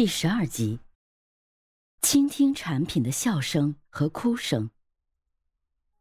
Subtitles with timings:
[0.00, 0.80] 第十二集，
[2.00, 4.70] 倾听产品的笑声和哭声。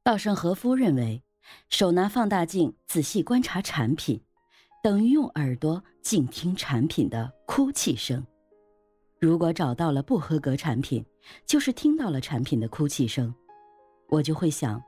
[0.03, 1.21] 稻盛和夫认为，
[1.67, 4.21] 手拿放大镜仔细观察产品，
[4.81, 8.25] 等于用耳朵静听产品的哭泣声。
[9.19, 11.05] 如果找到了不合格产品，
[11.45, 13.35] 就是听到了产品的哭泣声，
[14.07, 14.81] 我就会想，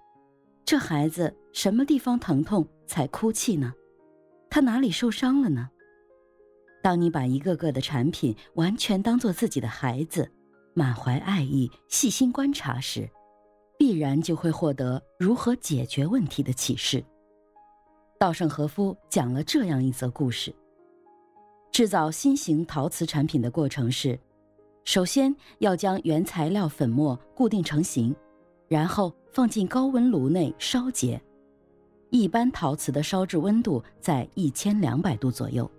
[0.64, 3.74] 这孩子什么地方疼痛才哭泣呢？
[4.50, 5.70] 他哪里受伤了呢？
[6.82, 10.30] 当你把一个个的产品完全当做自己的孩子，
[10.74, 13.10] 满怀爱意、细心观察时，
[13.78, 17.04] 必然就会获得如何解决问题的启示。
[18.18, 20.54] 稻盛和夫讲了这样一则故事：
[21.72, 24.20] 制造新型陶瓷产品的过程是，
[24.84, 28.16] 首先要将原材料粉末固定成型，
[28.68, 31.22] 然后放进高温炉内烧结。
[32.10, 35.70] 一般陶瓷的烧制温度在一千两百度左右。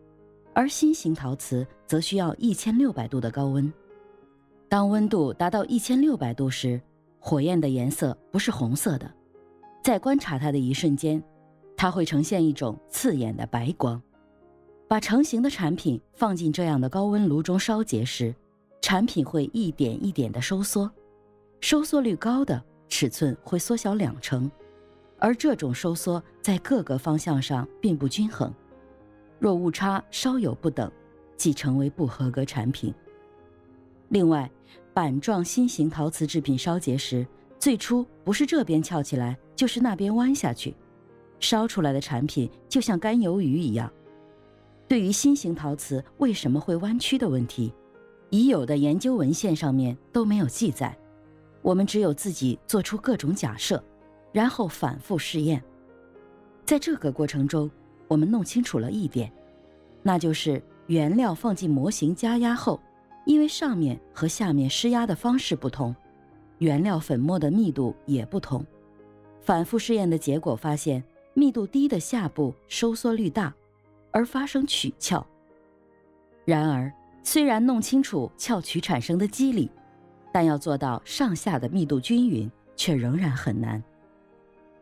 [0.55, 3.73] 而新型陶瓷则需要一千六百度的高温。
[4.69, 6.81] 当温度达到一千六百度时，
[7.19, 9.11] 火焰的颜色不是红色的，
[9.83, 11.22] 在观察它的一瞬间，
[11.77, 14.00] 它会呈现一种刺眼的白光。
[14.89, 18.34] 把成型的产品放进这样的高温炉中烧结时，
[18.83, 20.91] 产品会一点一点的收缩，
[21.61, 24.50] 收缩率高的尺寸会缩小两成，
[25.19, 28.53] 而这种收缩在各个方向上并不均衡。
[29.43, 30.89] 若误差稍有不等，
[31.37, 32.95] 即成为不合格产品。
[34.11, 34.49] 另外，
[34.95, 37.27] 板状新型陶瓷制品烧结时，
[37.59, 40.77] 最初不是这边翘起来，就是那边弯下去，
[41.41, 43.93] 烧出来的产品就像干鱿鱼一样。
[44.87, 47.75] 对于新型陶瓷为什么会弯曲的问题，
[48.31, 50.97] 已有的研究文献上面都没有记载，
[51.62, 53.83] 我们只有自己做出各种假设，
[54.31, 55.61] 然后反复试验。
[56.65, 57.69] 在这个过程中，
[58.13, 59.33] 我们弄清楚了一点，
[60.03, 62.79] 那就是原料放进模型加压后，
[63.25, 65.97] 因为上面和下面施压的方式不同，
[66.59, 68.63] 原料粉末的密度也不同。
[69.41, 71.03] 反复试验的结果发现，
[71.33, 73.55] 密度低的下部收缩率大，
[74.11, 75.27] 而发生曲翘。
[76.45, 79.71] 然而，虽然弄清楚翘曲产生的机理，
[80.31, 83.83] 但要做到上下的密度均匀，却仍然很难。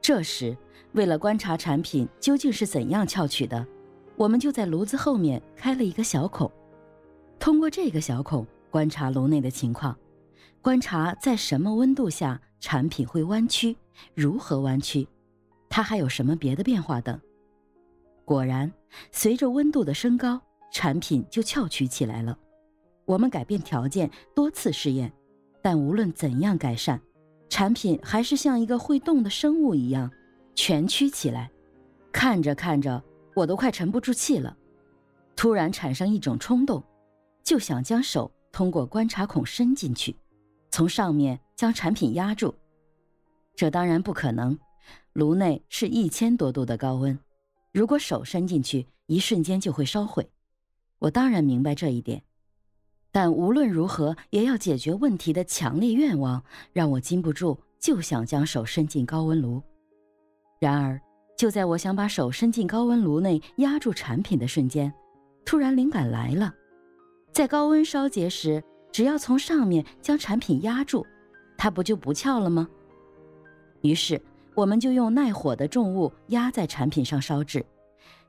[0.00, 0.56] 这时，
[0.92, 3.66] 为了观察产品究竟是怎样翘曲的，
[4.16, 6.50] 我们就在炉子后面开了一个小孔，
[7.38, 9.96] 通过这个小孔观察炉内的情况，
[10.62, 13.76] 观察在什么温度下产品会弯曲，
[14.14, 15.06] 如何弯曲，
[15.68, 17.20] 它还有什么别的变化等。
[18.24, 18.72] 果然，
[19.12, 20.40] 随着温度的升高，
[20.72, 22.36] 产品就翘曲起来了。
[23.04, 25.12] 我们改变条件，多次试验，
[25.62, 27.00] 但无论怎样改善。
[27.50, 30.10] 产品还是像一个会动的生物一样，
[30.54, 31.50] 蜷曲起来。
[32.12, 33.02] 看着看着，
[33.34, 34.56] 我都快沉不住气了。
[35.36, 36.82] 突然产生一种冲动，
[37.42, 40.16] 就想将手通过观察孔伸进去，
[40.70, 42.54] 从上面将产品压住。
[43.56, 44.56] 这当然不可能，
[45.12, 47.18] 炉内是一千多度的高温，
[47.72, 50.30] 如果手伸进去，一瞬间就会烧毁。
[51.00, 52.22] 我当然明白这一点。
[53.12, 59.60] 但无论如何，也要解决问题的强烈愿望，让我禁不住就想将手伸进高温炉。
[60.60, 61.00] 然而，
[61.36, 64.92] 就在我想把手伸进高温炉内压住产品的瞬间，
[65.44, 66.54] 突然灵感来了：
[67.32, 68.62] 在高温烧结时，
[68.92, 71.04] 只要从上面将产品压住，
[71.56, 72.68] 它不就不翘了吗？
[73.80, 74.20] 于是，
[74.54, 77.64] 我们就用耐火的重物压在产品上烧制，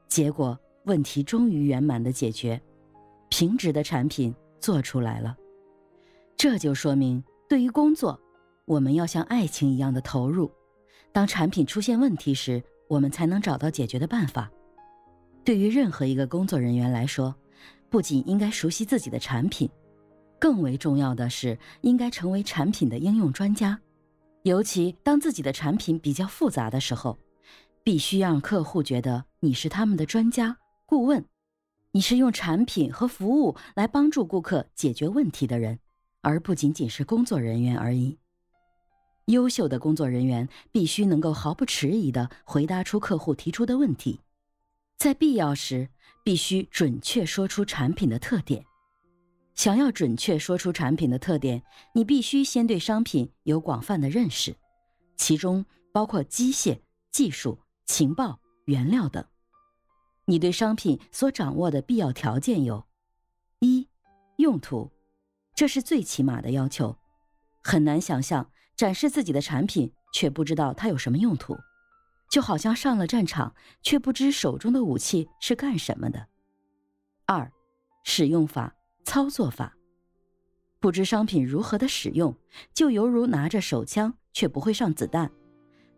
[0.07, 2.59] 结果问题终于圆满的解决，
[3.29, 4.33] 平直的产品。
[4.61, 5.35] 做出来了，
[6.37, 8.17] 这就说明，对于工作，
[8.65, 10.49] 我们要像爱情一样的投入。
[11.11, 14.49] 当产品出现问题时，我们才能找到解决的办法。
[15.43, 17.35] 对于任何一个工作人员来说，
[17.89, 19.67] 不仅应该熟悉自己的产品，
[20.39, 23.77] 更为重要的是应该成为产品的应用专家。
[24.43, 27.17] 尤其当自己的产品比较复杂的时候，
[27.83, 30.55] 必须让客户觉得你是他们的专家
[30.85, 31.25] 顾问。
[31.93, 35.77] 你是用产品和服务来帮助顾客解决问题的人，
[36.21, 38.17] 而不仅仅是工作人员而已。
[39.25, 44.21] 优秀的工作人员必须能够毫不迟疑地回答出客户提出的问题，
[44.97, 45.89] 在必要时
[46.23, 48.65] 必须准确说出产品的特点。
[49.53, 51.61] 想要准确说出产品的特点，
[51.93, 54.55] 你必须先对商品有广泛的认识，
[55.17, 56.79] 其中包括机械、
[57.11, 59.23] 技术、情报、原料等。
[60.31, 62.85] 你对商品所掌握的必要条件有：
[63.59, 63.85] 一、
[64.37, 64.89] 用途，
[65.53, 66.95] 这是最起码的要求。
[67.61, 71.57] 很难想象展示自己的产品却不知道它有什么用途，
[72.29, 76.25] 就好像上了战场却不知手中的武器是干什么的。
[77.25, 77.51] 二、
[78.05, 78.73] 使用法、
[79.03, 79.75] 操作法，
[80.79, 82.33] 不知商品如何的使用，
[82.73, 85.29] 就犹如拿着手枪却不会上子弹，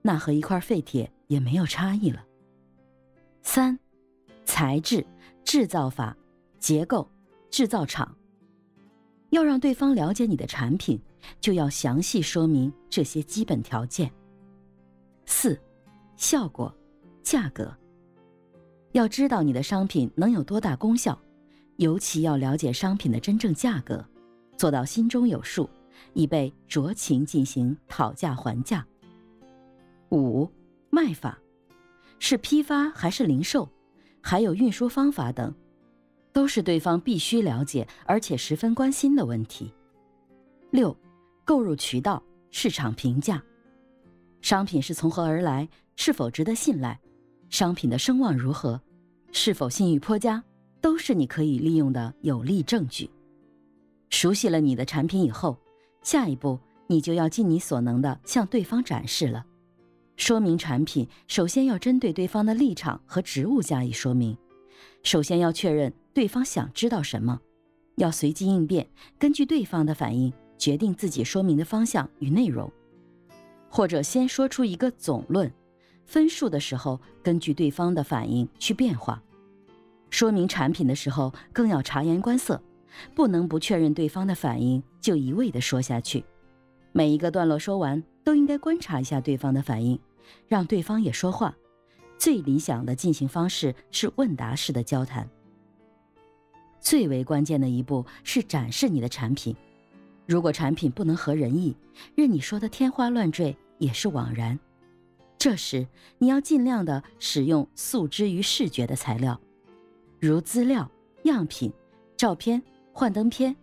[0.01, 2.25] 那和一块废铁也没有差异了。
[3.43, 3.77] 三，
[4.53, 5.03] 材质、
[5.43, 6.15] 制造法、
[6.59, 7.09] 结构、
[7.49, 8.15] 制造厂。
[9.31, 11.01] 要让对方了解你的产品，
[11.41, 14.11] 就要详细说明这些基本条件。
[15.25, 15.59] 四，
[16.17, 16.71] 效果、
[17.23, 17.75] 价格。
[18.91, 21.19] 要知道你的商品能有多大功效，
[21.77, 24.05] 尤其要了解商品的真正价格，
[24.55, 25.67] 做到心中有数，
[26.13, 28.85] 以备酌情进行讨价还价。
[30.11, 30.47] 五，
[30.91, 31.39] 卖法，
[32.19, 33.67] 是批发还是零售，
[34.23, 35.53] 还有运输方法等。
[36.31, 39.71] 都是对方必须了解而且十分关心的问题。
[40.71, 40.97] 六，
[41.45, 43.39] 购入渠道、市场评价，
[44.41, 46.99] 商品是从何而来，是否值得信赖，
[47.51, 48.81] 商品的声望如何，
[49.31, 50.43] 是否信誉颇佳，
[50.81, 53.07] 都是你可以利用的有力证据。
[54.09, 55.55] 熟悉了你的产品以后，
[56.01, 59.45] 下一步你就要尽你所能的向对方展示了。
[60.23, 64.37] 说明产品，首先要针对对方的立场和职务加以说明。
[65.03, 67.41] 首先要确认对方想知道什么，
[67.97, 68.87] 要随机应变，
[69.19, 72.71] 根据对方的反应决定自己说明的方向与内容，
[73.67, 75.51] 或者先说出一个总论，
[76.05, 79.21] 分数的时候根据对方的反应去变化。
[80.09, 82.63] 说明产品的时候更要察言观色，
[83.13, 86.23] 不能不确认对方的反应就一味的说下去。
[86.93, 89.99] 每一个段落说完都应该观察一下对方的反应，
[90.47, 91.55] 让对方也说话。
[92.17, 95.29] 最理想的进行方式是问答式的交谈。
[96.79, 99.55] 最为关键的一步是展示你的产品。
[100.25, 101.75] 如果产品不能合人意，
[102.15, 104.57] 任你说的天花乱坠也是枉然。
[105.37, 105.85] 这时
[106.17, 109.37] 你要尽量的使用诉之于视觉的材料，
[110.19, 110.89] 如资料、
[111.23, 111.73] 样品、
[112.15, 112.61] 照片、
[112.93, 113.53] 幻灯片、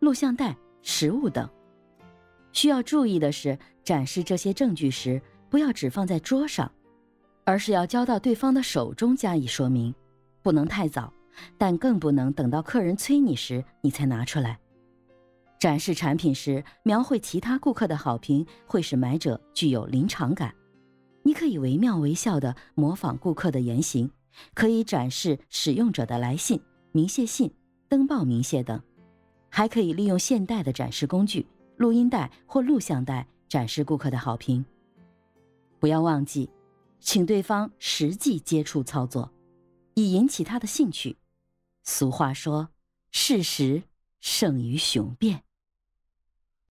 [0.00, 1.46] 录像带、实物等。
[2.52, 6.70] 需要注意的是，展示这些证据时，不要只放在桌上。
[7.44, 9.94] 而是要交到对方的手中加以说明，
[10.42, 11.12] 不能太早，
[11.56, 14.58] 但更不能等到客人催你时你才拿出来。
[15.56, 20.52] 展示产品时，描绘其他顾客的好评会使买者具有临场感。
[21.22, 24.10] 你可以惟妙惟肖地模仿顾客的言行，
[24.52, 26.60] 可以展示使用者的来信、
[26.90, 27.48] 明谢信、
[27.88, 28.82] 登报明谢等，
[29.48, 31.46] 还可以利用现代的展示工具——
[31.78, 34.64] 录音带或录像带展示顾客的好评。
[35.78, 36.50] 不要忘记。
[36.98, 39.32] 请对方实际接触操作，
[39.94, 41.16] 以引起他的兴趣。
[41.84, 42.70] 俗话说
[43.12, 43.84] ：“事实
[44.20, 45.44] 胜于雄辩。”